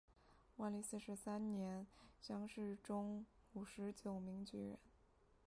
[0.57, 1.85] 万历四十三年
[2.19, 4.75] 乡试中五十九名举人。